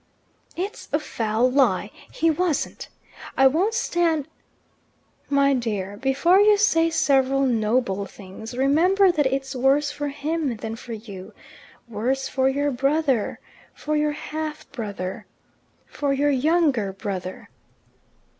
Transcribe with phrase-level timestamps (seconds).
[0.55, 1.91] "It's a foul lie!
[2.11, 2.87] He wasn't
[3.37, 4.27] I won't stand"
[5.39, 10.75] "My dear, before you say several noble things, remember that it's worse for him than
[10.75, 11.33] for you
[11.87, 13.39] worse for your brother,
[13.75, 15.27] for your half brother,
[15.85, 17.49] for your younger brother."